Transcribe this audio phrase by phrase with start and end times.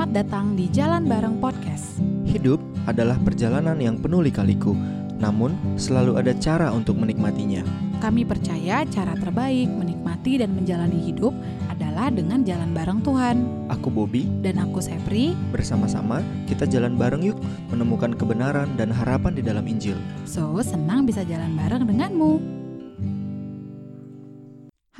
[0.00, 2.00] Selamat datang di Jalan Bareng Podcast.
[2.24, 2.56] Hidup
[2.88, 4.72] adalah perjalanan yang penuh lika-liku,
[5.20, 7.60] namun selalu ada cara untuk menikmatinya.
[8.00, 11.36] Kami percaya cara terbaik menikmati dan menjalani hidup
[11.68, 13.68] adalah dengan jalan bareng Tuhan.
[13.68, 17.36] Aku Bobby, Dan aku Sepri, bersama-sama kita jalan bareng yuk
[17.68, 20.00] menemukan kebenaran dan harapan di dalam Injil.
[20.24, 22.59] so senang bisa jalan bareng denganmu.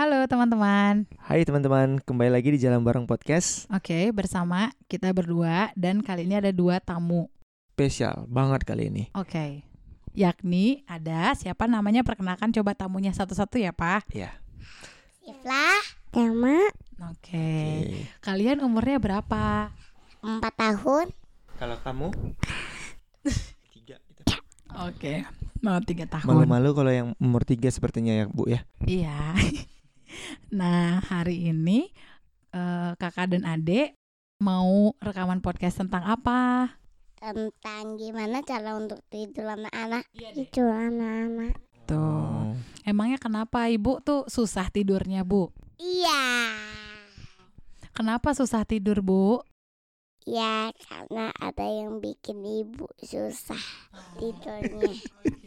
[0.01, 1.05] Halo teman-teman.
[1.21, 3.69] Hai teman-teman, kembali lagi di Jalan Bareng Podcast.
[3.69, 7.29] Oke, bersama kita berdua dan kali ini ada dua tamu.
[7.77, 9.13] Spesial banget kali ini.
[9.13, 9.61] Oke.
[10.17, 14.09] Yakni ada siapa namanya perkenalkan coba tamunya satu-satu ya, Pak.
[14.17, 14.41] Ya.
[15.21, 15.69] Sifla
[16.09, 16.57] Tema
[17.13, 17.53] Oke.
[18.25, 19.69] Kalian umurnya berapa?
[20.25, 21.13] 4 tahun
[21.61, 22.09] Kalau kamu?
[23.77, 24.01] Tiga.
[24.01, 24.23] gitu.
[24.81, 25.29] Oke.
[25.61, 26.25] Mau tiga tahun.
[26.25, 28.65] Malu-malu kalau yang umur tiga sepertinya ya Bu ya.
[28.89, 29.37] Iya.
[30.53, 31.91] nah, hari ini
[32.55, 33.95] eh, kakak dan adik
[34.41, 36.73] mau rekaman podcast tentang apa?
[37.21, 41.53] Tentang gimana cara untuk tidur anak-anak Iya Tidur anak-anak
[41.85, 42.57] Tuh.
[42.89, 45.53] Emangnya kenapa ibu tuh susah tidurnya, Bu?
[45.77, 46.57] Iya
[47.93, 49.45] Kenapa susah tidur, Bu?
[50.25, 53.61] Ya karena ada yang bikin ibu susah
[54.17, 54.97] tidurnya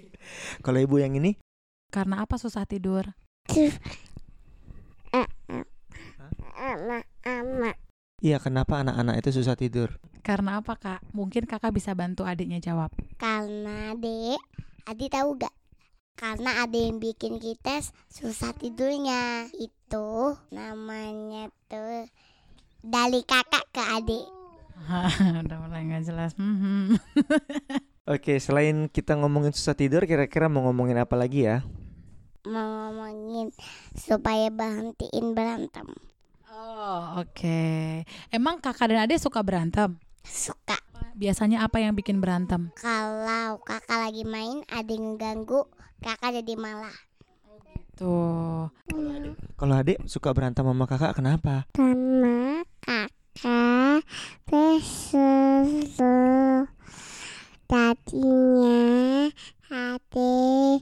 [0.65, 1.41] Kalau ibu yang ini?
[1.89, 3.09] Karena apa susah tidur?
[7.53, 7.77] Anak-anak
[8.23, 9.99] Iya, kenapa anak-anak itu susah tidur?
[10.25, 11.03] Karena apa, Kak?
[11.13, 12.89] Mungkin Kakak bisa bantu adiknya jawab.
[13.19, 14.41] Karena dek
[14.89, 15.53] Adi tahu gak?
[16.17, 22.05] Karena ada yang bikin kita susah tidurnya Itu namanya tuh
[22.81, 24.25] Dari kakak ke adik
[25.45, 26.33] Udah mulai nggak jelas.
[26.35, 26.97] Mhm.
[28.13, 31.63] Oke, selain kita ngomongin susah tidur, kira-kira mau ngomongin apa lagi ya?
[32.43, 33.53] Mau ngomongin
[33.95, 35.87] supaya berhentiin berantem
[36.53, 37.61] Oh, oke.
[38.29, 39.97] Emang kakak dan adik suka berantem?
[40.21, 40.77] Suka
[41.17, 42.69] Biasanya apa yang bikin berantem?
[42.77, 45.65] Kalau kakak lagi main ada yang ganggu
[46.03, 46.93] Kakak jadi malah
[47.93, 48.73] Tuh.
[49.57, 51.69] Kalau adik suka berantem sama kakak, kenapa?
[51.77, 54.01] Karena kakak
[54.49, 56.17] pesusu
[57.69, 59.29] Tadinya
[59.69, 60.81] adik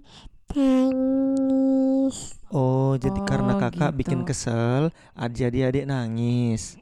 [0.55, 4.27] nangis Oh, jadi karena Oh, kakak bikin gitu.
[4.27, 6.75] kesel, ad- jadi adik nangis.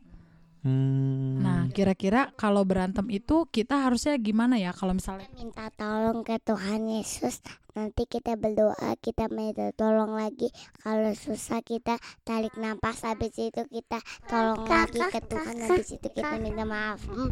[0.60, 1.40] Hmm.
[1.40, 4.76] Nah, kira-kira kalau berantem itu kita harusnya gimana ya?
[4.76, 7.40] Kalau misalnya Minta tolong ke Tuhan Yesus
[7.80, 10.52] Nanti kita berdoa Kita minta tolong lagi
[10.84, 11.96] Kalau susah kita
[12.28, 17.32] tarik nafas Habis itu kita tolong lagi ke Tuhan Habis itu kita minta maaf Hmm,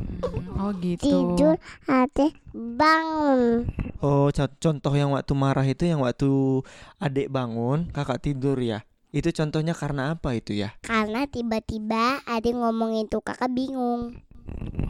[0.55, 1.03] oh gitu.
[1.03, 1.55] Tidur
[1.91, 3.67] adik bangun
[3.99, 6.61] Oh, co- contoh yang waktu marah itu yang waktu
[7.01, 8.85] adik bangun, kakak tidur ya.
[9.15, 10.75] Itu contohnya karena apa itu ya?
[10.83, 14.19] Karena tiba-tiba adik ngomong itu kakak bingung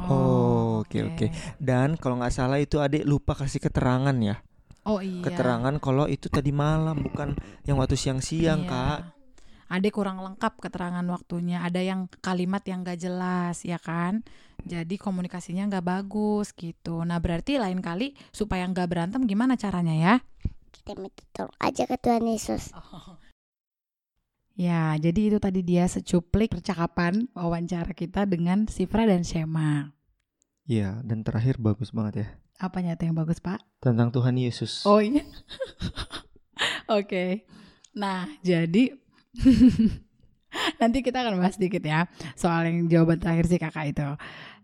[0.07, 1.27] Oh, oke, oke.
[1.57, 4.39] Dan kalau nggak salah itu adik lupa kasih keterangan ya.
[4.85, 5.25] Oh iya.
[5.25, 7.35] Keterangan kalau itu tadi malam bukan
[7.65, 8.69] yang waktu siang-siang, Iya.
[8.69, 8.99] Kak.
[9.67, 11.59] Adik kurang lengkap keterangan waktunya.
[11.65, 14.23] Ada yang kalimat yang gak jelas, ya kan?
[14.63, 17.03] Jadi komunikasinya nggak bagus gitu.
[17.03, 20.15] Nah berarti lain kali supaya nggak berantem gimana caranya ya?
[20.71, 22.71] Kita minta tolong aja ke Tuhan Yesus
[24.57, 29.93] Ya, jadi itu tadi dia secuplik percakapan wawancara kita dengan Sifra dan Shema.
[30.65, 32.27] Iya, dan terakhir bagus banget ya.
[32.57, 33.61] Apanya tuh yang bagus, Pak?
[33.85, 34.81] Tentang Tuhan Yesus.
[34.89, 35.21] Oh iya.
[36.97, 37.45] Oke.
[37.93, 38.97] Nah, jadi
[40.81, 44.09] nanti kita akan bahas sedikit ya soal yang jawaban terakhir si kakak itu.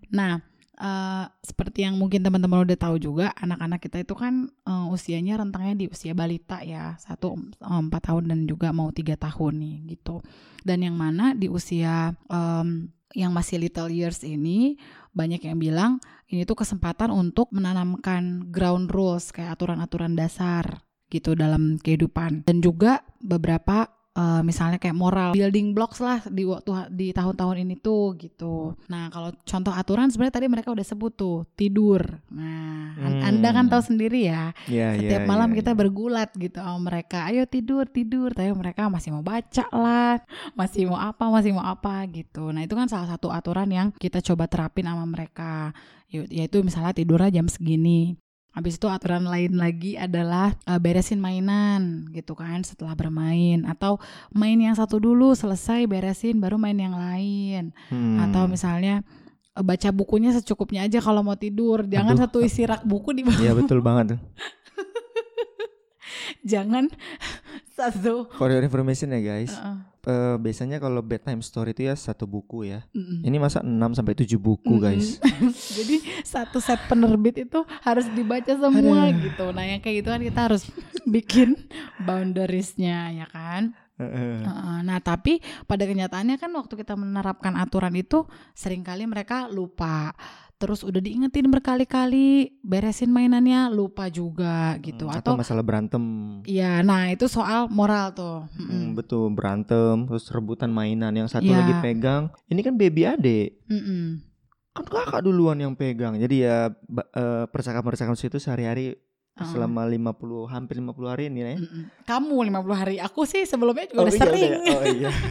[0.10, 0.42] Nah,
[0.78, 5.76] eh, seperti yang mungkin teman-teman udah tahu juga, anak-anak kita itu kan eh, usianya rentangnya
[5.76, 10.22] di usia balita ya, satu eh, empat tahun dan juga mau tiga tahun nih gitu.
[10.64, 14.78] Dan yang mana di usia em, yang masih little years ini
[15.14, 16.02] banyak yang bilang
[16.34, 20.82] ini tuh kesempatan untuk menanamkan ground rules kayak aturan-aturan dasar
[21.14, 26.70] gitu dalam kehidupan dan juga beberapa eh, misalnya kayak moral building blocks lah di waktu
[26.94, 28.78] di tahun-tahun ini tuh gitu.
[28.88, 32.02] Nah kalau contoh aturan sebenarnya tadi mereka udah sebut tuh tidur.
[32.30, 33.26] Nah Hmm.
[33.26, 35.80] anda kan tahu sendiri ya iya, setiap malam iya, kita iya.
[35.82, 40.22] bergulat gitu sama mereka ayo tidur tidur tapi mereka masih mau baca lah
[40.54, 44.22] masih mau apa masih mau apa gitu nah itu kan salah satu aturan yang kita
[44.22, 45.74] coba terapin sama mereka
[46.14, 48.14] Ya- yaitu misalnya tidurnya jam segini
[48.54, 53.66] Habis itu aturan lain lagi adalah eh, beresin mainan gitu kan setelah bermain.
[53.66, 53.98] Atau
[54.30, 57.74] main yang satu dulu selesai beresin baru main yang lain.
[57.90, 58.22] Hmm.
[58.30, 59.02] atau misalnya
[59.58, 61.82] eh, baca bukunya secukupnya aja kalau mau tidur.
[61.90, 62.22] Jangan Aduh.
[62.30, 64.22] satu isi rak buku di Iya betul banget
[66.52, 66.92] jangan
[67.74, 69.78] satu For your information ya guys, Heeh.
[70.06, 72.86] eh, biasanya kalau bedtime story itu ya satu buku ya.
[72.94, 73.26] Mm-mm.
[73.26, 74.84] Ini masa 6 sampai 7 buku, Mm-mm.
[74.86, 75.18] guys.
[75.82, 79.26] Jadi satu set penerbit itu harus dibaca semua Aduh.
[79.26, 79.46] gitu.
[79.50, 80.64] Nah yang kayak gitu kan kita harus
[81.04, 81.58] bikin
[82.00, 83.74] boundariesnya ya kan.
[83.98, 84.42] Heeh.
[84.42, 84.78] Heeh.
[84.86, 90.14] Nah tapi pada kenyataannya kan waktu kita menerapkan aturan itu sering kali mereka lupa.
[90.64, 95.12] Terus udah diingetin berkali-kali beresin mainannya lupa juga gitu.
[95.12, 96.00] Hmm, atau Atau masalah berantem.
[96.48, 98.48] Iya, nah itu soal moral tuh.
[98.56, 98.72] Mm-mm.
[98.72, 101.60] Hmm, betul berantem terus rebutan mainan yang satu Ya.
[101.60, 102.32] lagi pegang.
[102.48, 103.60] Ini kan baby adek.
[103.68, 104.24] Mm-mm.
[104.72, 106.16] Kan kakak duluan yang pegang.
[106.16, 106.72] Jadi ya
[107.12, 108.96] eh, percakapan-percakapan situ sehari-hari
[109.36, 109.50] Heeh.
[109.52, 111.60] selama 50 hampir 50 hari ini ya.
[111.60, 111.84] Mm-mm.
[112.08, 114.48] Kamu 50 hari, aku sih sebelumnya juga udah iya, sering.
[114.48, 114.58] ya?
[114.72, 115.10] Oh iya.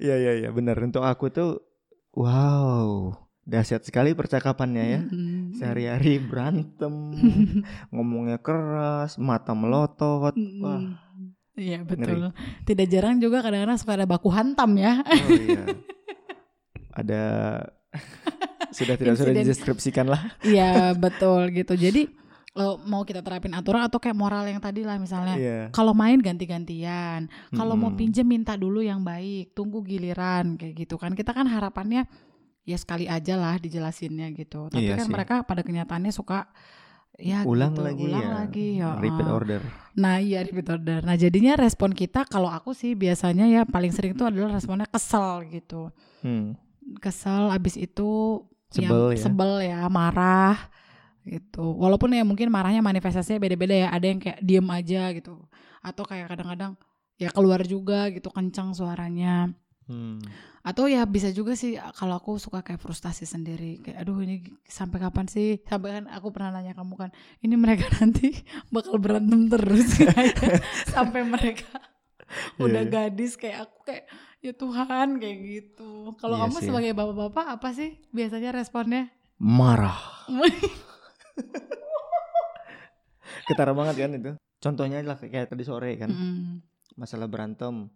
[0.00, 0.80] Iya iya iya benar.
[0.80, 1.60] Untuk aku tuh
[2.16, 3.12] wow,
[3.42, 5.00] dahsyat sekali percakapannya ya.
[5.02, 5.58] Mm-mm.
[5.58, 6.94] Sehari-hari berantem,
[7.92, 10.34] ngomongnya keras, mata melotot.
[10.34, 10.62] Mm-mm.
[10.62, 10.80] Wah,
[11.52, 12.32] Iya betul.
[12.64, 15.04] Tidak jarang juga kadang-kadang suka ada baku hantam ya.
[15.04, 15.64] oh iya.
[16.92, 17.22] Ada
[18.76, 19.36] sudah tidak Insiden.
[19.40, 20.32] dideskripsikan lah.
[20.44, 21.72] Iya betul gitu.
[21.72, 22.04] Jadi
[22.52, 25.36] eh, mau kita terapin aturan atau kayak moral yang tadi lah misalnya.
[25.40, 25.58] Iya.
[25.72, 28.00] Kalau main ganti-gantian, kalau mau Mm-mm.
[28.00, 31.16] pinjem minta dulu yang baik, tunggu giliran kayak gitu kan.
[31.16, 32.04] Kita kan harapannya
[32.62, 34.70] ya sekali aja lah dijelasinnya gitu.
[34.70, 35.12] Tapi Iya kan sih.
[35.12, 36.46] mereka pada kenyataannya suka
[37.20, 38.30] ya ulang gitu, lagi ulang ya.
[38.32, 38.90] lagi ya.
[38.96, 39.36] Repeat ah.
[39.36, 39.60] order.
[39.98, 41.00] Nah iya repeat order.
[41.04, 45.44] Nah jadinya respon kita kalau aku sih biasanya ya paling sering itu adalah responnya kesel
[45.50, 45.90] gitu.
[46.22, 46.54] Hmm.
[46.98, 48.42] Kesel abis itu
[48.72, 49.20] Sebel ya.
[49.20, 50.56] sebel ya, marah
[51.28, 51.76] gitu.
[51.76, 53.88] Walaupun ya mungkin marahnya manifestasinya beda-beda ya.
[53.92, 55.36] Ada yang kayak diem aja gitu.
[55.84, 56.72] Atau kayak kadang-kadang
[57.20, 59.52] ya keluar juga gitu kencang suaranya.
[59.84, 60.18] Hmm.
[60.62, 65.02] Atau ya bisa juga sih kalau aku suka kayak frustasi sendiri kayak aduh ini sampai
[65.02, 65.58] kapan sih?
[65.66, 67.10] Sampai kan aku pernah nanya kamu kan,
[67.42, 68.30] ini mereka nanti
[68.70, 71.66] bakal berantem terus kayak sampai mereka
[72.56, 72.88] Iya, udah iya.
[72.88, 74.04] gadis kayak aku kayak
[74.40, 76.16] ya Tuhan kayak gitu.
[76.16, 76.66] Kalau Iya kamu sih.
[76.70, 79.12] sebagai bapak-bapak apa sih biasanya responnya?
[79.36, 79.98] Marah.
[83.44, 84.32] Ketara banget kan itu.
[84.58, 86.08] Contohnya lah kayak tadi sore kan.
[86.08, 86.62] Mm-mm.
[86.92, 87.88] masalah berantem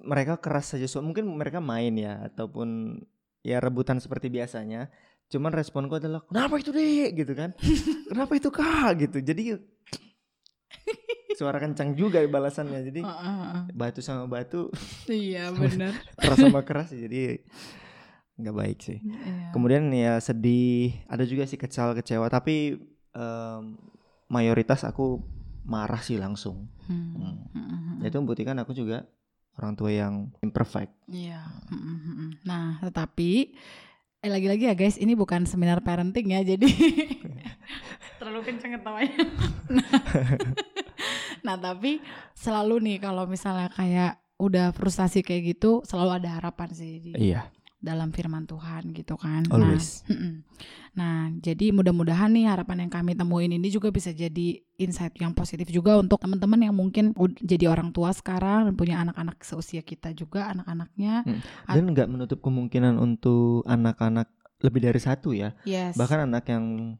[0.00, 3.00] mereka keras saja so mungkin mereka main ya ataupun
[3.40, 4.86] ya rebutan seperti biasanya
[5.26, 7.50] cuman responku adalah kenapa itu deh gitu kan
[8.10, 9.58] kenapa itu kak gitu jadi
[11.38, 13.62] suara kencang juga balasannya jadi ah, ah.
[13.72, 14.68] batu sama batu
[15.08, 15.96] Iya benar.
[16.14, 17.40] keras sama keras jadi
[18.34, 19.50] nggak baik sih Iya.
[19.50, 22.76] kemudian ya sedih ada juga sih kecil kecewa tapi
[23.12, 23.62] em,
[24.28, 25.20] mayoritas aku
[25.64, 27.14] marah sih langsung Hmm.
[27.14, 27.38] Hmm.
[27.54, 28.06] Mm, mm, mm.
[28.10, 29.06] itu membuktikan aku juga
[29.60, 31.44] orang tua yang imperfect Iya.
[32.48, 33.52] Nah, tetapi
[34.22, 36.62] eh lagi-lagi ya guys, ini bukan seminar parenting ya, jadi
[38.22, 39.18] terlalu kenceng ketawanya.
[39.66, 39.92] nah,
[41.46, 41.98] nah, tapi
[42.38, 47.50] selalu nih kalau misalnya kayak udah frustasi kayak gitu, selalu ada harapan sih di iya
[47.82, 49.42] dalam firman Tuhan gitu kan.
[49.50, 50.06] Always.
[50.06, 50.38] Nah,
[50.94, 55.66] nah, jadi mudah-mudahan nih harapan yang kami temuin ini juga bisa jadi insight yang positif
[55.66, 60.48] juga untuk teman-teman yang mungkin jadi orang tua sekarang dan punya anak-anak seusia kita juga
[60.48, 61.26] anak-anaknya.
[61.66, 64.30] At- dan nggak menutup kemungkinan untuk anak-anak
[64.62, 65.98] lebih dari satu ya Yes.
[65.98, 66.94] bahkan anak yang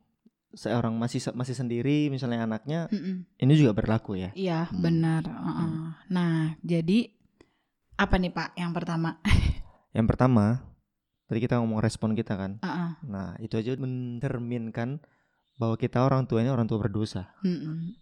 [0.50, 3.22] seorang masih masih sendiri misalnya anaknya Mm-mm.
[3.38, 4.82] ini juga berlaku ya Iya, Hmm.
[4.82, 5.22] benar.
[5.24, 5.70] uh-uh.
[6.10, 7.06] Nah, jadi
[7.94, 9.22] apa nih Pak yang pertama?
[9.96, 10.71] yang pertama
[11.32, 12.92] tadi kita ngomong respon kita kan Uh-uh.
[13.08, 15.00] nah itu aja mencerminkan
[15.56, 17.96] bahwa kita orang tua ini orang tua berdosa Mm-mm.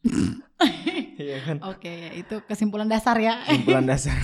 [1.23, 3.39] iya kan Oke, ya, itu kesimpulan dasar ya.
[3.47, 4.19] kumpulan dasar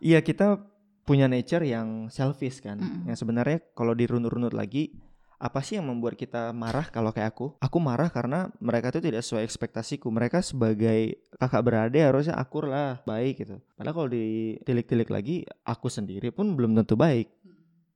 [0.00, 0.56] iya kita
[1.04, 3.12] punya nature yang selfish kan Mm-mm.
[3.12, 4.96] yang sebenarnya kalau dirunut-runut lagi
[5.38, 9.22] apa sih yang membuat kita marah kalau kayak aku aku marah karena mereka tuh tidak
[9.22, 15.36] sesuai ekspektasiku mereka sebagai kakak beradik harusnya akur lah baik gitu padahal kalau ditilik-tilik lagi
[15.62, 17.30] aku sendiri pun belum tentu baik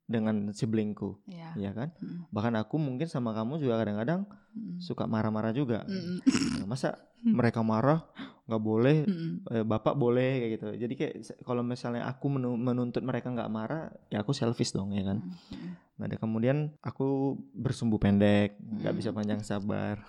[0.02, 1.50] dengan siblingku Iya.
[1.56, 2.28] ya kan Mm-mm.
[2.28, 4.22] bahkan aku mungkin sama kamu juga kadang-kadang
[4.52, 4.78] Mm-mm.
[4.78, 5.86] suka marah-marah juga.
[5.88, 7.00] Nah, masa
[7.38, 8.04] mereka marah
[8.42, 9.30] nggak boleh Mm-mm.
[9.48, 13.86] eh, bapak boleh kayak gitu jadi kayak kalau misalnya aku menu- menuntut mereka nggak marah
[14.08, 15.78] ya aku selfish dong ya kan Mm-mm.
[15.94, 17.04] nah dan kemudian aku
[17.52, 18.98] bersumbu pendek nggak Hmm.
[18.98, 20.02] bisa panjang sabar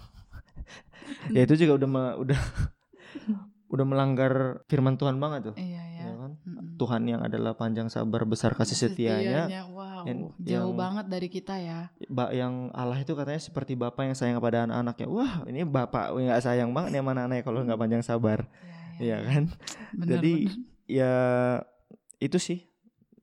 [1.35, 2.39] ya itu juga udah udah
[3.73, 4.33] udah melanggar
[4.65, 6.02] firman Tuhan banget tuh Iya, ya.
[6.33, 6.75] Ya kan Mm-mm.
[6.75, 9.45] Tuhan yang adalah panjang sabar besar kasih setianya.
[9.69, 11.93] Wow, yang- jauh yang- banget dari kita ya.
[12.33, 15.07] Yang Allah itu katanya seperti bapak yang sayang kepada anak-anaknya.
[15.07, 18.39] Wah ini bapak nggak sayang banget nih sama anak-anaknya kalau nggak panjang sabar.
[18.97, 19.25] Iya, ya.
[19.25, 19.43] kan?
[19.95, 20.57] Benar, Jadi, benar.
[20.85, 21.13] ya
[22.19, 22.59] itu sih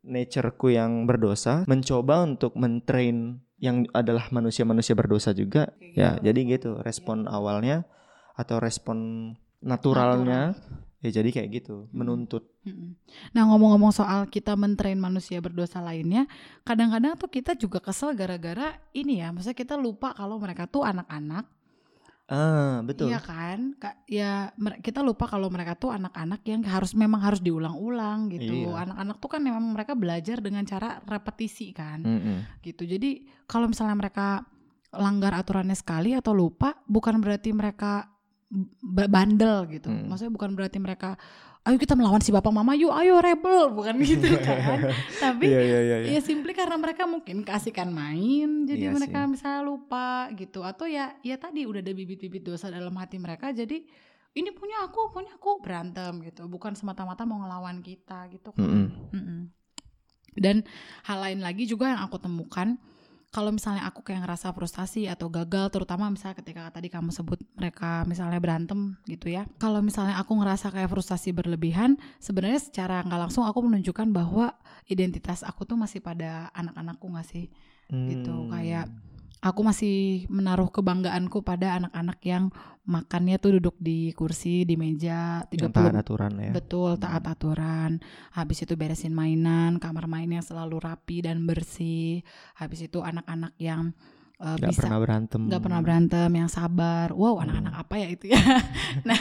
[0.00, 1.62] natureku yang berdosa.
[1.68, 5.70] Mencoba untuk mentrain yang adalah manusia-manusia berdosa juga.
[5.76, 6.22] Kayak ya gitu.
[6.24, 7.84] jadi gitu respon awalnya
[8.32, 8.96] atau respon
[9.60, 10.56] naturalnya
[11.00, 12.92] ya jadi kayak gitu menuntut Mm-mm.
[13.33, 16.28] Nah ngomong-ngomong soal kita mentrain manusia berdosa lainnya,
[16.61, 21.49] kadang-kadang tuh kita juga kesel gara-gara ini ya, maksudnya kita lupa kalau mereka tuh anak-anak,
[22.28, 23.75] ah betul iya kan?
[23.75, 24.52] Ka- Ya
[24.85, 28.69] kita lupa kalau mereka tuh anak-anak yang harus memang harus diulang-ulang gitu.
[28.69, 28.87] Iya.
[28.87, 32.61] Anak-anak tuh kan memang mereka belajar dengan cara repetisi kan, Mm-mm.
[32.61, 32.85] gitu.
[32.85, 34.45] Jadi kalau misalnya mereka
[34.92, 38.11] langgar aturannya sekali atau lupa, bukan berarti mereka
[39.09, 39.88] bandel gitu.
[39.88, 40.11] Hmm.
[40.11, 41.14] Maksudnya bukan berarti mereka
[41.61, 44.80] ayo kita melawan si bapak mama yuk ayo rebel bukan gitu kan
[45.21, 46.11] tapi iya iya iya iya.
[46.16, 51.21] ya simply karena mereka mungkin keasikan main jadi Iya mereka misalnya lupa gitu atau ya
[51.21, 53.76] ya tadi udah ada bibit-bibit dosa dalam hati mereka jadi
[54.33, 59.12] ini punya aku punya aku berantem gitu bukan semata-mata mau ngelawan kita gitu kan Mm-mm.
[59.12, 59.40] Mm-mm.
[60.38, 60.62] Dan
[61.07, 62.78] hal lain lagi juga yang aku temukan,
[63.30, 68.02] kalau misalnya aku kayak ngerasa frustasi atau gagal, terutama misalnya ketika tadi kamu sebut mereka
[68.02, 69.46] misalnya berantem gitu ya.
[69.62, 74.58] Kalau misalnya aku ngerasa kayak frustasi berlebihan, sebenarnya secara nggak langsung aku menunjukkan bahwa
[74.90, 77.46] identitas aku tuh masih pada anak-anakku nggak sih?
[77.90, 78.50] Gitu, Hmm.
[78.50, 78.87] kayak
[79.40, 82.44] Aku masih menaruh kebanggaanku pada anak-anak yang
[82.85, 88.04] makannya tuh duduk di kursi, di meja, yang 30 taat aturan ya Betul, taat aturan.
[88.37, 92.20] Habis itu beresin mainan, kamar mainnya selalu rapi dan bersih.
[92.61, 93.97] Habis itu anak-anak yang
[94.44, 97.09] uh, nggak bisa pernah berantem nggak pernah berantem, yang sabar.
[97.16, 98.42] Wow, anak-anak apa ya itu ya?
[99.09, 99.20] nah,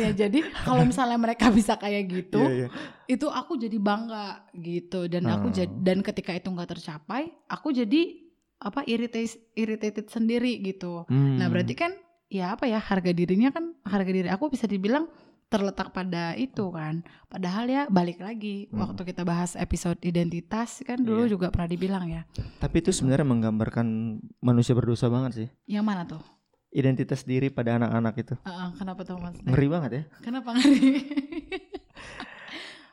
[0.00, 2.68] ya jadi kalau misalnya mereka bisa kayak gitu, Iya, iya.
[3.12, 5.04] itu aku jadi bangga gitu.
[5.04, 5.56] Dan aku Hmm.
[5.60, 8.23] jadi dan ketika itu nggak tercapai, aku jadi
[8.64, 11.04] apa irritated irritated sendiri gitu.
[11.06, 11.36] Hmm.
[11.36, 11.92] Nah berarti kan
[12.26, 15.06] ya apa ya harga dirinya kan harga diri aku bisa dibilang
[15.44, 17.04] terletak pada itu kan.
[17.28, 18.80] Padahal ya balik lagi Hmm.
[18.82, 21.30] waktu kita bahas episode identitas kan dulu Iya.
[21.30, 22.24] juga pernah dibilang ya.
[22.56, 23.86] tapi itu sebenarnya menggambarkan
[24.40, 26.24] manusia berdosa banget sih Yang mana tuh?
[26.74, 29.38] identitas diri pada anak-anak itu Heeh, kenapa tuh mas?
[29.38, 31.06] ngeri banget ya Kenapa ngeri?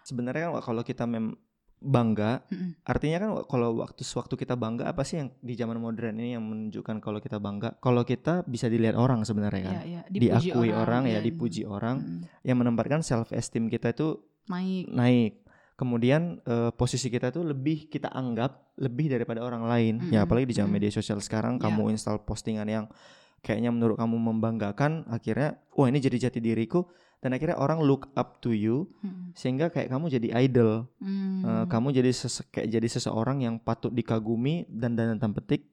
[0.03, 1.33] sebenarnya kan kalau kita mem
[1.81, 2.77] bangga Mm-mm.
[2.85, 6.45] artinya kan kalau waktu sewaktu kita bangga apa sih yang di zaman modern ini yang
[6.45, 11.09] menunjukkan kalau kita bangga kalau kita bisa dilihat orang sebenarnya kan Iya, iya, diakui orang,
[11.09, 11.25] ya iya.
[11.25, 12.45] dipuji orang Mm-mm.
[12.45, 14.85] yang menempatkan self esteem kita itu Naik.
[14.93, 15.33] naik
[15.73, 20.45] kemudian eh, posisi kita tuh lebih kita anggap lebih daripada orang lain ya Mm-mm, apalagi
[20.53, 20.77] di zaman mm.
[20.77, 21.65] media sosial sekarang Ya.
[21.65, 22.85] kamu install postingan yang
[23.41, 26.85] kayaknya menurut kamu membanggakan akhirnya wah ini jadi jati diriku
[27.21, 29.31] dan akhirnya orang look up to you Mm-mm.
[29.31, 31.41] sehingga kayak kamu jadi idol Mm.
[31.41, 35.65] Eh, kamu jadi sese- kayak jadi seseorang yang patut dikagumi dan dan tanda petik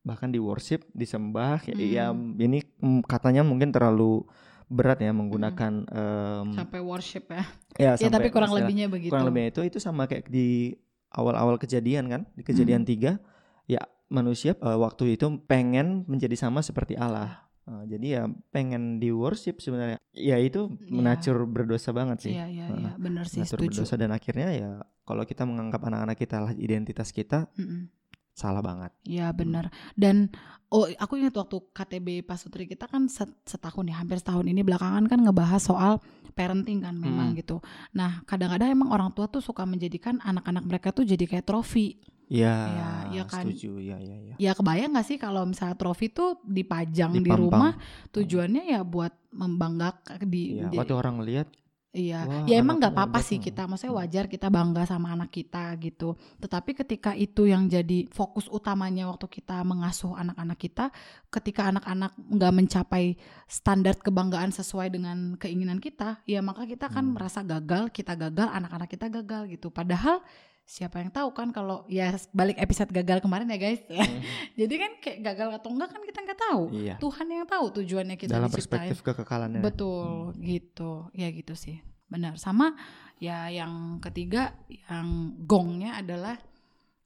[0.00, 1.88] bahkan di worship disembah kayak Hmm.
[1.88, 2.06] ya
[2.40, 4.24] ini mm, katanya mungkin terlalu
[4.66, 7.44] berat ya menggunakan em, sampai worship ya.
[7.78, 9.12] ya, Ya tapi kurang lebihnya begitu.
[9.12, 10.74] kurang lebihnya itu itu sama kayak di
[11.08, 13.20] awal-awal kejadian kan di kejadian tiga
[13.64, 19.08] ya manusia eh, waktu itu pengen menjadi sama seperti Allah Eh, jadi ya pengen di
[19.08, 20.90] worship sebenarnya ya itu Iya.
[20.90, 23.86] menacur berdosa banget sih Iya iya iya benar sih mengatur setuju.
[23.86, 24.70] berdosa dan akhirnya ya
[25.02, 27.86] kalau kita menganggap anak-anak kita lah identitas kita Mm-mm.
[28.32, 28.90] salah banget.
[29.04, 29.70] Ya benar.
[29.92, 30.34] Dan
[30.68, 35.04] oh aku ingat waktu KTB Pasutri kita kan set- setahun ya, hampir setahun ini belakangan
[35.04, 36.00] kan ngebahas soal
[36.32, 37.38] parenting kan memang Hmm.
[37.38, 37.60] gitu.
[37.92, 42.00] Nah, kadang-kadang emang orang tua tuh suka menjadikan anak-anak mereka tuh jadi kayak trofi.
[42.32, 43.44] Ya, Iya, iya kan.
[43.44, 43.76] setuju.
[43.76, 44.34] Ya, ya, ya.
[44.40, 47.36] Ya kebayang gak sih kalau misalnya trofi tuh dipajang di Dipampang.
[47.44, 47.72] rumah
[48.08, 51.48] tujuannya ya buat membanggakan di, Iya, di- waktu orang lihat,
[51.92, 55.76] Iya, Wah, ya emang nggak apa-apa sih kita, maksudnya wajar kita bangga sama anak kita
[55.76, 56.16] gitu.
[56.40, 60.88] Tetapi ketika itu yang jadi fokus utamanya waktu kita mengasuh anak-anak kita,
[61.28, 67.12] ketika anak-anak nggak mencapai standar kebanggaan sesuai dengan keinginan kita, ya maka kita kan Hmm.
[67.12, 69.68] merasa gagal, kita gagal, anak-anak kita gagal gitu.
[69.68, 70.24] Padahal
[70.72, 73.84] siapa yang tahu kan kalau ya balik episode gagal kemarin ya guys.
[74.60, 76.62] jadi kan kayak gagal atau enggak kan kita nggak tahu.
[76.72, 76.96] iya.
[76.96, 78.88] Tuhan yang tahu tujuannya kita Dalam diciptain.
[78.88, 79.60] perspektif kekekalannya.
[79.60, 81.12] Betul, gitu.
[81.12, 81.84] Ya gitu sih.
[82.08, 82.40] Benar.
[82.40, 82.72] Sama
[83.20, 84.56] ya yang ketiga
[84.88, 86.40] yang gongnya adalah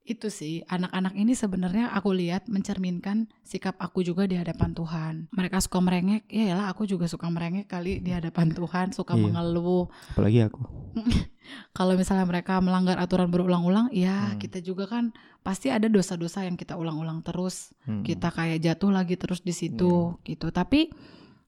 [0.06, 5.14] itu sih anak-anak ini sebenarnya aku lihat mencerminkan sikap aku juga di hadapan Tuhan.
[5.30, 9.22] Mereka suka merengek, ya lah aku juga suka merengek kali di hadapan Tuhan, suka Iya.
[9.22, 9.90] mengeluh.
[10.14, 10.62] Apalagi aku.
[11.76, 14.38] Kalau misalnya mereka melanggar aturan berulang-ulang, ya Hmm.
[14.38, 15.10] kita juga kan
[15.42, 18.02] pasti ada dosa-dosa yang kita ulang-ulang terus Hmm.
[18.02, 20.50] kita kayak jatuh lagi terus di situ gitu.
[20.50, 20.90] Tapi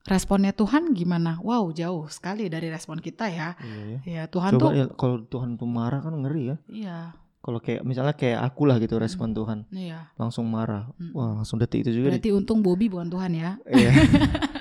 [0.05, 1.37] responnya Tuhan gimana?
[1.39, 3.55] Wow, jauh sekali dari respon kita ya.
[3.59, 3.99] Iya, ya.
[4.03, 6.57] Ya Tuhan Coba tuh ya, kalau Tuhan tuh marah kan ngeri ya.
[6.67, 6.97] iya,
[7.39, 10.11] Kalau kayak misalnya kayak aku lah gitu respon Tuhan, iya.
[10.15, 10.91] langsung marah.
[10.95, 11.15] Hmm.
[11.15, 12.11] Wah, langsung detik itu juga.
[12.11, 13.55] di- Berarti untung Bobby bukan Tuhan ya.
[13.63, 13.91] Iya.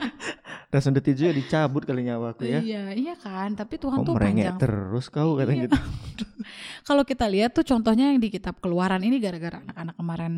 [0.68, 2.60] langsung detik juga dicabut kali nyawaku ya.
[2.60, 3.56] Iya, iya kan.
[3.56, 4.56] Tapi Tuhan Kau tuh panjang.
[4.60, 5.62] terus kau kata Iya.
[5.64, 5.78] gitu.
[6.88, 10.32] Kalau kita lihat tuh contohnya yang di kitab Keluaran ini gara-gara anak-anak kemarin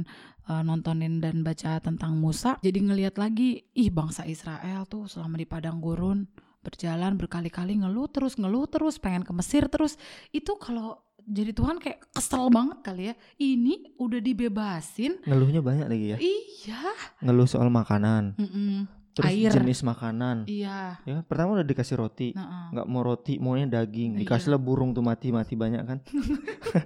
[0.46, 5.46] uh, nontonin dan baca tentang Musa, jadi ngelihat lagi, ih bangsa Israel tuh selama di
[5.46, 6.26] padang gurun
[6.60, 9.96] berjalan berkali-kali ngeluh terus ngeluh terus pengen ke Mesir terus
[10.28, 16.06] itu kalau jadi Tuhan kayak kesel banget kali ya ini udah dibebasin Ngeluhnya banyak lagi
[16.08, 16.18] ya.
[16.18, 16.82] iya
[17.20, 18.86] Ngeluh soal makanan, Mm-mm.
[19.10, 19.50] terus Air.
[19.52, 20.46] jenis makanan.
[20.46, 22.28] iya Ya, pertama udah dikasih roti.
[22.30, 24.20] Nah, nggak mau roti maunya daging Iya.
[24.22, 25.98] dikasih lah burung tuh mati mati banyak kan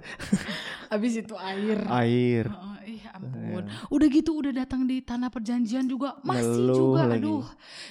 [0.87, 3.63] habis itu air air Heeh, iya ampun.
[3.89, 7.25] Udah gitu udah datang di tanah perjanjian juga masih Ngeluh juga lagi.
[7.25, 7.45] aduh.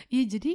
[0.09, 0.53] Iya jadi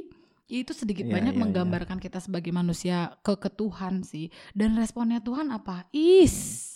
[0.50, 4.34] itu sedikit Iya, banyak iya, menggambarkan kita sebagai manusia ke ke Tuhan sih.
[4.50, 5.86] Dan responnya Tuhan apa?
[5.94, 6.66] Is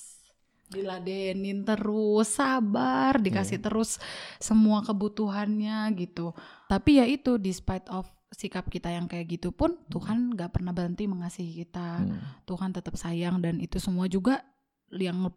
[0.75, 3.65] diladenin terus, sabar, dikasih Iya.
[3.71, 4.03] terus
[4.43, 6.35] semua kebutuhannya gitu.
[6.67, 11.07] Tapi ya itu despite of sikap kita yang kayak gitu pun Tuhan gak pernah berhenti
[11.07, 12.03] mengasihi kita.
[12.03, 12.19] Hmm.
[12.43, 14.43] Tuhan tetap sayang dan itu semua juga
[14.91, 15.31] yang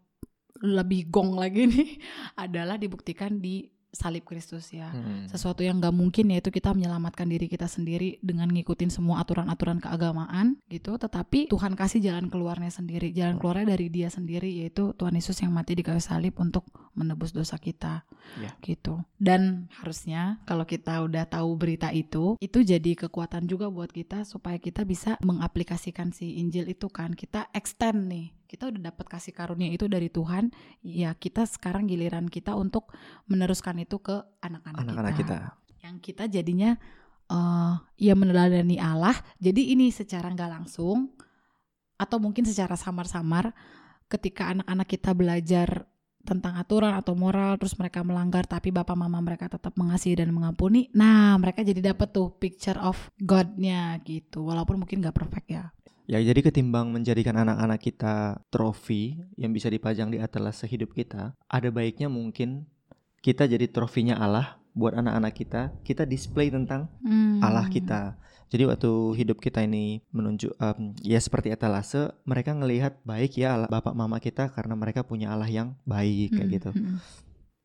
[0.58, 1.90] lebih gong lagi nih
[2.44, 4.92] adalah dibuktikan di salib Kristus ya.
[4.92, 5.24] Hmm.
[5.26, 10.60] Sesuatu yang gak mungkin yaitu kita menyelamatkan diri kita sendiri dengan ngikutin semua aturan-aturan keagamaan
[10.68, 11.00] gitu.
[11.00, 13.10] Tetapi Tuhan kasih jalan keluarnya sendiri.
[13.16, 17.32] Jalan keluarnya dari dia sendiri yaitu Tuhan Yesus yang mati di kayu salib untuk menebus
[17.32, 18.04] dosa kita.
[18.38, 18.52] Ya.
[18.60, 19.00] Gitu.
[19.16, 24.60] Dan harusnya kalau kita udah tahu berita itu, itu jadi kekuatan juga buat kita supaya
[24.60, 27.16] kita bisa mengaplikasikan si Injil itu kan.
[27.16, 28.37] Kita extend nih.
[28.48, 30.48] Kita udah dapat kasih karunia itu dari Tuhan.
[30.80, 32.90] Ya kita sekarang giliran kita untuk
[33.28, 35.36] meneruskan itu ke anak-anak anak-anak kita
[35.84, 36.74] yang kita jadinya
[37.28, 39.14] eh ya meneladani Allah.
[39.36, 41.12] Jadi ini secara nggak langsung
[42.00, 43.52] atau mungkin secara samar-samar
[44.08, 45.68] ketika anak-anak kita belajar
[46.28, 50.92] tentang aturan atau moral terus mereka melanggar tapi bapak mama mereka tetap mengasihi dan mengampuni.
[50.92, 54.44] Nah, mereka jadi dapat tuh picture of God-nya gitu.
[54.44, 55.72] Walaupun mungkin nggak perfect ya.
[56.08, 58.14] Ya jadi ketimbang menjadikan anak-anak kita
[58.48, 62.64] trofi yang bisa dipajang di atas hidup kita ada baiknya mungkin
[63.20, 67.38] kita jadi trofinya Allah buat anak-anak kita kita display tentang Hmm.
[67.38, 68.16] Allah kita.
[68.48, 73.68] Jadi waktu hidup kita ini menunjuk em, ya seperti etalase, mereka ngelihat baik ya Allah,
[73.68, 76.70] bapak mama kita karena mereka punya Allah yang baik kayak Hmm, gitu.
[76.72, 76.96] hmm,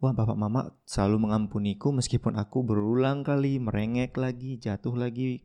[0.04, 5.39] Wah bapak mama selalu mengampuniku meskipun aku berulang kali merengek lagi, jatuh lagi,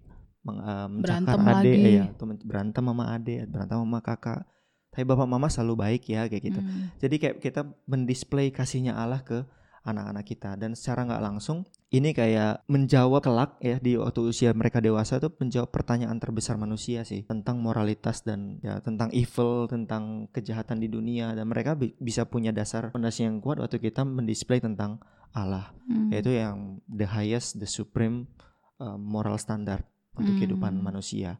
[0.48, 0.58] meng,
[0.88, 1.92] mencakar Berantem adik, lagi.
[1.92, 4.40] ya, atau berantem sama adik, berantem sama kakak.
[4.88, 6.58] Tapi bapak mama selalu baik ya kayak gitu.
[6.58, 6.96] hmm.
[6.96, 9.44] Jadi kayak kita mendisplay kasihnya Allah ke
[9.78, 14.84] anak-anak kita dan secara nggak langsung ini kayak menjawab kelak ya di waktu usia mereka
[14.84, 20.76] dewasa itu menjawab pertanyaan terbesar manusia sih tentang moralitas dan ya tentang evil tentang kejahatan
[20.76, 25.00] di dunia dan mereka bi- bisa punya dasar fondasi yang kuat waktu kita mendisplay tentang
[25.32, 26.12] Allah Hmm.
[26.12, 28.28] yaitu yang the highest the supreme
[28.76, 30.40] uh, moral standard untuk Hmm.
[30.42, 31.38] kehidupan manusia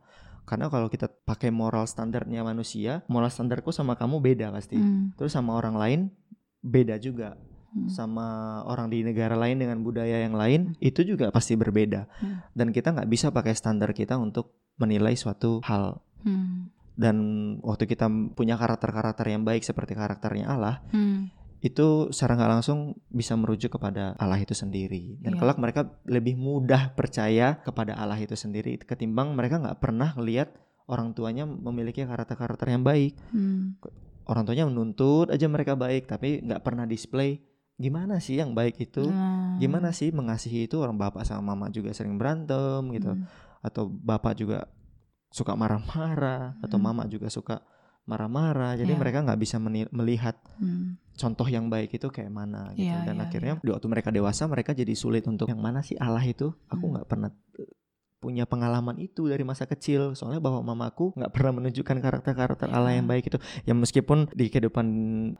[0.48, 5.12] karena kalau kita pakai moral standarnya manusia moral standarku sama kamu beda pasti Hmm.
[5.18, 6.00] terus sama orang lain
[6.62, 7.36] beda juga
[7.68, 7.84] Hmm.
[7.92, 8.26] sama
[8.64, 12.40] orang di negara lain dengan budaya yang lain itu juga pasti berbeda Hmm.
[12.56, 16.72] dan kita nggak bisa pakai standar kita untuk menilai suatu hal Hmm.
[16.96, 17.16] dan
[17.60, 21.28] waktu kita punya karakter-karakter yang baik seperti karakternya Allah Hmm.
[21.58, 22.78] Itu secara nggak langsung
[23.10, 25.40] bisa merujuk kepada Allah itu sendiri dan Iya.
[25.42, 30.54] kelak mereka lebih mudah percaya kepada Allah itu sendiri ketimbang mereka nggak pernah lihat
[30.86, 33.74] orang tuanya memiliki karakter-karakter yang baik Hmm.
[34.24, 37.42] orang tuanya menuntut aja mereka baik tapi nggak pernah display
[37.74, 39.58] gimana sih yang baik itu Nah.
[39.58, 43.26] gimana sih mengasihi itu orang bapak sama mama juga sering berantem gitu Hmm.
[43.58, 44.70] atau bapak juga
[45.28, 46.86] suka marah-marah atau Hmm.
[46.86, 47.66] mama juga suka
[48.04, 48.96] marah-marah jadi Iya.
[48.96, 49.58] mereka nggak bisa
[49.90, 50.96] melihat Hmm.
[51.18, 54.46] Contoh yang baik itu kayak mana gitu Iya, dan iya, akhirnya di waktu mereka dewasa
[54.46, 56.92] mereka jadi sulit untuk yang mana sih Allah itu aku Hmm.
[56.94, 57.28] nggak pernah
[57.58, 57.66] eh,
[58.18, 63.04] punya pengalaman itu dari masa kecil soalnya bapak mamaku nggak pernah menunjukkan karakter-karakter Allah yang
[63.04, 63.12] Iya.
[63.12, 64.86] baik itu ya meskipun di kehidupan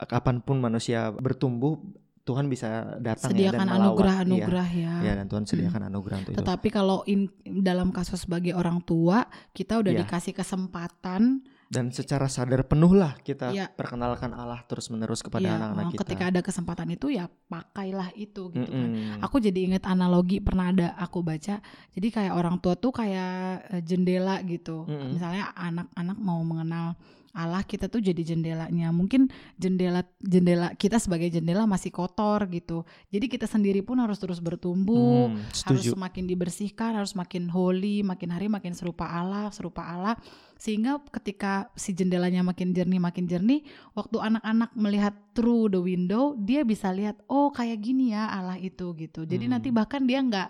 [0.01, 1.79] kapan pun manusia bertumbuh
[2.19, 4.93] Tuhan bisa datang ya dan Sediakan melawat anugerah-anugerah ya.
[4.93, 4.93] ya.
[5.01, 9.25] ya dan Tuhan sediakan anugerah untuk itu Tetapi kalau in- dalam kasus sebagai orang tua,
[9.49, 10.05] kita udah Iya.
[10.05, 13.69] dikasih kesempatan dan secara sadar penuh lah kita Iya.
[13.69, 18.09] perkenalkan Allah terus menerus kepada ya, anak-anak oh, kita ketika ada kesempatan itu ya pakailah
[18.17, 18.89] itu gitu kan.
[18.89, 19.21] Mm-mm.
[19.21, 21.61] Aku jadi inget analogi pernah ada aku baca.
[21.93, 24.89] Jadi kayak orang tua tuh kayak eh, jendela gitu.
[24.89, 25.13] Mm-mm.
[25.13, 26.97] Misalnya anak-anak mau mengenal
[27.33, 28.89] Allah kita tuh jadi jendelanya.
[28.89, 32.83] Mungkin jendela jendela kita sebagai jendela masih kotor gitu.
[33.13, 35.37] Jadi kita sendiri pun harus terus bertumbuh, Hmm,
[35.69, 40.17] harus semakin dibersihkan, harus makin holy, makin hari makin serupa Allah, serupa Allah.
[40.59, 43.63] Sehingga ketika si jendelanya makin jernih, makin jernih,
[43.95, 48.91] waktu anak-anak melihat through the window, dia bisa lihat, oh kayak gini ya Allah itu
[48.97, 49.23] gitu.
[49.23, 49.53] Jadi Hmm.
[49.55, 50.49] nanti bahkan dia nggak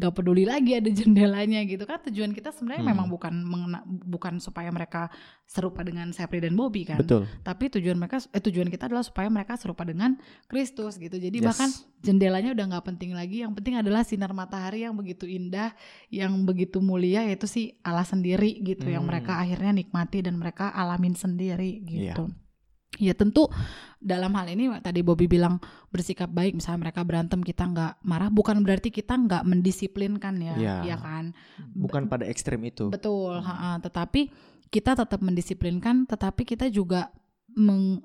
[0.00, 2.90] gak peduli lagi ada jendelanya gitu kan tujuan kita sebenarnya Hmm.
[2.96, 5.12] memang bukan mengena, bukan supaya mereka
[5.44, 7.28] serupa dengan Sepri dan Bobby kan Betul.
[7.42, 11.44] tapi tujuan mereka eh, tujuan kita adalah supaya mereka serupa dengan Kristus gitu jadi Yes.
[11.44, 11.68] bahkan
[12.00, 15.76] jendelanya udah nggak penting lagi yang penting adalah sinar matahari yang begitu indah
[16.08, 19.12] yang begitu mulia yaitu si Allah sendiri gitu yang Hmm.
[19.12, 22.16] mereka akhirnya nikmati dan mereka alamin sendiri Iya.
[22.16, 22.24] gitu
[22.98, 23.46] ya tentu
[24.00, 28.64] dalam hal ini tadi Bobby bilang bersikap baik misalnya mereka berantem kita nggak marah bukan
[28.66, 30.76] berarti kita nggak mendisiplinkan ya Iya.
[30.84, 31.30] ya kan
[31.76, 32.90] Bukan pada ekstrem itu.
[32.90, 33.78] Betul, Hmm.
[33.78, 34.32] tetapi
[34.70, 37.10] kita tetap mendisiplinkan, tetapi kita juga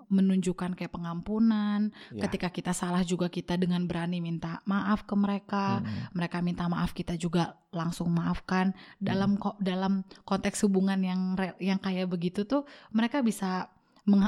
[0.10, 1.94] menunjukkan kayak pengampunan.
[2.10, 2.26] Ya.
[2.26, 5.82] Ketika kita salah juga kita dengan berani minta maaf ke mereka.
[5.82, 6.10] Hmm.
[6.14, 8.74] Mereka minta maaf kita juga langsung maafkan.
[8.98, 11.22] Dalam ko- dalam konteks hubungan yang
[11.60, 13.70] yang kayak begitu tuh mereka bisa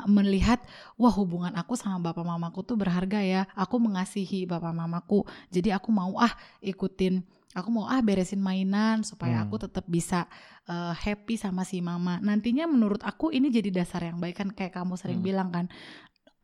[0.10, 0.60] melihat
[0.98, 3.46] wah hubungan aku sama bapak mamaku tuh berharga ya.
[3.54, 5.24] Aku mengasihi bapak mamaku.
[5.54, 7.22] Jadi aku mau ah ikutin
[7.58, 9.50] aku mau ah beresin mainan supaya Hmm.
[9.50, 10.30] aku tetap bisa
[10.70, 12.22] uh, happy sama si mama.
[12.22, 15.28] Nantinya menurut aku ini jadi dasar yang baik kan kayak kamu sering Hmm.
[15.30, 15.66] bilang kan.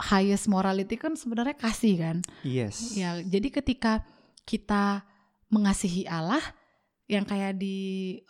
[0.02, 2.18] Highest morality kan sebenarnya kasih kan.
[2.42, 2.98] Yes.
[2.98, 4.02] Ya, jadi ketika
[4.44, 5.06] kita
[5.54, 6.42] mengasihi Allah
[7.04, 7.76] yang kayak di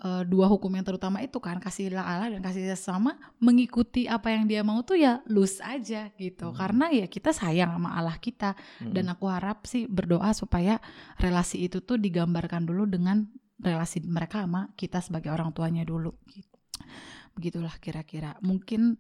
[0.01, 4.49] uh, dua hukum yang terutama itu kan kasihlah Allah dan kasih sesama mengikuti apa yang
[4.49, 6.57] dia mau tuh ya lus aja gitu Hmm.
[6.57, 8.89] karena ya kita sayang sama Allah kita Hmm.
[8.91, 10.81] dan aku harap sih berdoa supaya
[11.17, 13.29] relasi itu tuh digambarkan dulu dengan
[13.61, 16.57] relasi mereka sama kita sebagai orang tuanya dulu gitu.
[17.33, 18.97] begitulah kira-kira mungkin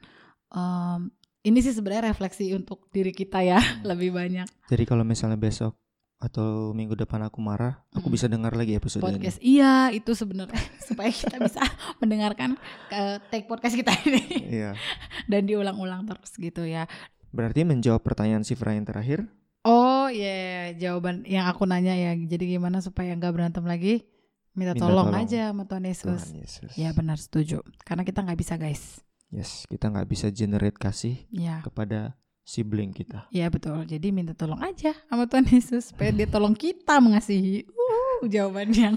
[0.49, 1.01] em,
[1.43, 3.57] ini sih sebenarnya refleksi untuk diri kita ya
[3.89, 5.75] lebih banyak Jadi kalau misalnya besok
[6.23, 8.15] atau minggu depan aku marah, aku Mm.
[8.15, 9.43] bisa dengar lagi episode podcast.
[9.43, 10.55] Iya itu sebenarnya
[10.87, 11.59] supaya kita bisa
[12.01, 12.55] mendengarkan
[12.87, 14.23] ke take podcast kita ini.
[14.23, 14.37] Ini.
[14.47, 14.71] Iya.
[15.31, 16.87] dan diulang-ulang terus gitu ya.
[17.29, 19.27] Berarti menjawab pertanyaan Sifra yang terakhir,
[19.61, 22.15] oh ya jawaban yang aku nanya ya.
[22.15, 24.07] Jadi gimana supaya nggak berantem lagi?
[24.53, 25.25] Minta, Minta tolong, tolong.
[25.27, 26.21] aja sama Tuhan Yesus.
[26.29, 26.69] Tuhan Yesus.
[26.77, 27.17] ya benar.
[27.17, 27.65] Setuju.
[27.81, 29.01] Karena kita nggak bisa guys.
[29.27, 33.23] Yes, kita nggak bisa generate kasih ya kepada sibling kita.
[33.29, 38.27] ya betul jadi minta tolong aja sama Tuhan Yesus supaya dia tolong kita mengasihi uh
[38.27, 38.95] jawaban yang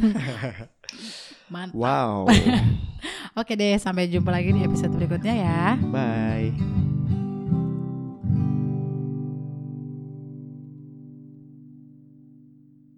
[1.52, 2.26] mantap Wow.
[3.38, 6.86] oke deh sampai jumpa lagi di episode berikutnya ya Bye.